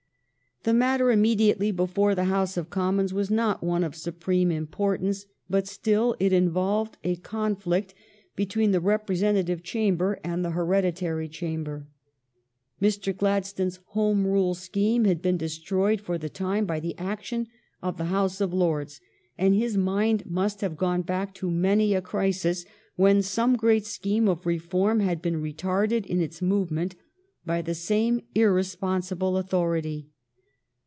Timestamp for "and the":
10.23-10.51